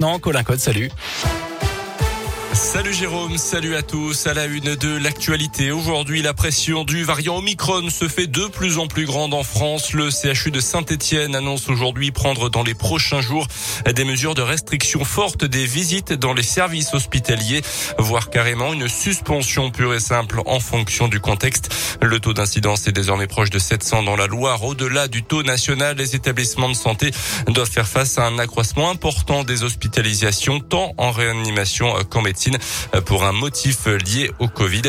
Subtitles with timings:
[0.00, 0.18] maintenant.
[0.18, 0.90] Colin Code, salut.
[2.52, 4.26] Salut Jérôme, salut à tous.
[4.26, 8.78] À la une de l'actualité, aujourd'hui, la pression du variant Omicron se fait de plus
[8.78, 9.92] en plus grande en France.
[9.92, 13.46] Le CHU de Saint-Etienne annonce aujourd'hui prendre dans les prochains jours
[13.94, 17.62] des mesures de restriction forte des visites dans les services hospitaliers,
[17.98, 21.72] voire carrément une suspension pure et simple en fonction du contexte.
[22.02, 24.64] Le taux d'incidence est désormais proche de 700 dans la Loire.
[24.64, 27.12] Au-delà du taux national, les établissements de santé
[27.46, 32.39] doivent faire face à un accroissement important des hospitalisations, tant en réanimation qu'en médecine
[33.04, 34.82] pour un motif lié au Covid.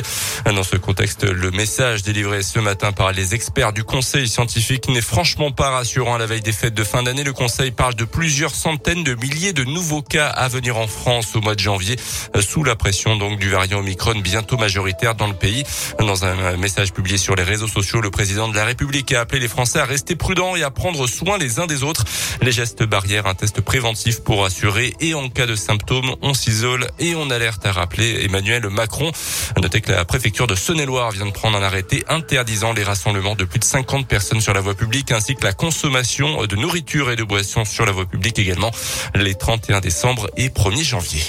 [0.45, 5.01] Dans ce contexte, le message délivré ce matin par les experts du Conseil scientifique n'est
[5.01, 7.23] franchement pas rassurant à la veille des fêtes de fin d'année.
[7.23, 11.35] Le Conseil parle de plusieurs centaines de milliers de nouveaux cas à venir en France
[11.35, 11.95] au mois de janvier,
[12.39, 15.63] sous la pression donc du variant Omicron bientôt majoritaire dans le pays.
[15.99, 19.39] Dans un message publié sur les réseaux sociaux, le président de la République a appelé
[19.39, 22.05] les Français à rester prudents et à prendre soin les uns des autres.
[22.41, 26.87] Les gestes barrières, un test préventif pour assurer et en cas de symptômes, on s'isole
[26.99, 29.11] et on a alerte a rappelé Emmanuel Macron.
[29.59, 33.45] Notez que la préfecture de Saône-et-Loire vient de prendre un arrêté interdisant les rassemblements de
[33.45, 37.15] plus de 50 personnes sur la voie publique ainsi que la consommation de nourriture et
[37.15, 38.71] de boissons sur la voie publique également
[39.15, 41.21] les 31 décembre et 1er janvier.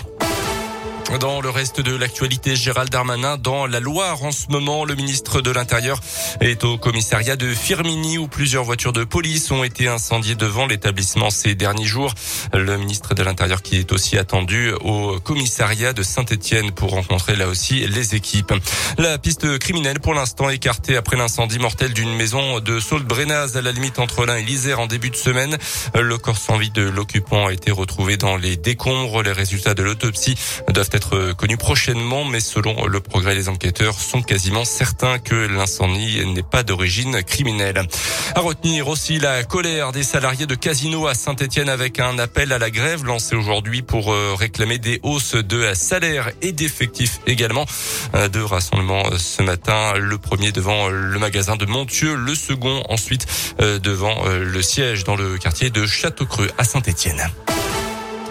[1.21, 5.41] Dans le reste de l'actualité, Gérald Darmanin dans la Loire en ce moment, le ministre
[5.41, 6.01] de l'Intérieur
[6.41, 11.31] est au commissariat de Firmini où plusieurs voitures de police ont été incendiées devant l'établissement
[11.31, 12.15] ces derniers jours.
[12.55, 17.49] Le ministre de l'Intérieur qui est aussi attendu au commissariat de Saint-Etienne pour rencontrer là
[17.49, 18.55] aussi les équipes.
[18.97, 23.73] La piste criminelle pour l'instant écartée après l'incendie mortel d'une maison de Sault-Brénaz à la
[23.73, 25.59] limite entre l'Ain et l'Isère en début de semaine.
[25.95, 29.23] Le corps sans vie de l'occupant a été retrouvé dans les décombres.
[29.23, 30.37] Les résultats de l'autopsie
[30.69, 31.02] doivent être
[31.37, 36.63] connus prochainement, mais selon le progrès des enquêteurs, sont quasiment certains que l'incendie n'est pas
[36.63, 37.87] d'origine criminelle.
[38.35, 42.59] À retenir aussi la colère des salariés de Casino à Saint-Etienne avec un appel à
[42.59, 47.67] la grève lancé aujourd'hui pour euh, réclamer des hausses de salaire et d'effectifs également.
[48.15, 52.83] Euh, Deux rassemblements euh, ce matin, le premier devant le magasin de Montieux, le second
[52.89, 53.27] ensuite
[53.59, 57.31] devant le siège dans le quartier de Châteaucreux à Saint-Etienne.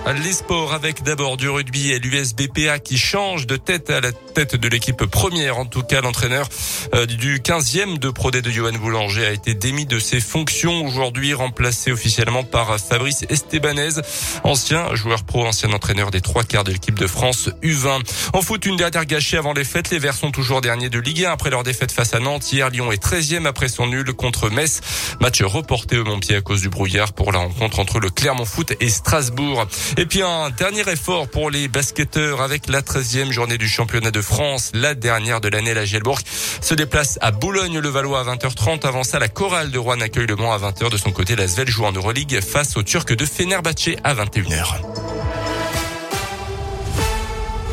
[0.07, 4.56] Les sports avec d'abord du rugby et l'USBPA qui change de tête à la tête
[4.56, 5.57] de l'équipe première.
[5.57, 6.50] En tout cas, l'entraîneur
[6.94, 11.34] euh, du 15e de Pro de Johan Boulanger a été démis de ses fonctions aujourd'hui,
[11.34, 14.01] remplacé officiellement par Fabrice Estebanez,
[14.44, 18.01] ancien joueur pro, ancien entraîneur des trois quarts de l'équipe de France U20.
[18.34, 19.91] En foot, une dernière gâchée avant les fêtes.
[19.91, 22.51] Les Verts sont toujours derniers de Ligue 1 après leur défaite face à Nantes.
[22.51, 24.81] Hier, Lyon est 13e après son nul contre Metz.
[25.22, 28.73] Match reporté au Montpied à cause du brouillard pour la rencontre entre le Clermont Foot
[28.79, 29.67] et Strasbourg.
[29.97, 34.22] Et puis un dernier effort pour les basketteurs avec la 13e journée du championnat de
[34.22, 35.74] France, la dernière de l'année.
[35.74, 36.19] La Gielbourg
[36.62, 38.88] se déplace à Boulogne-le-Valois à 20h30.
[38.88, 40.90] Avant ça, la chorale de Rouen accueille le Mans à 20h.
[40.90, 44.81] De son côté, la Svel joue en Euroleague face aux Turcs de Fenerbahçe à 21h.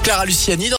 [0.02, 0.66] Clara Luciani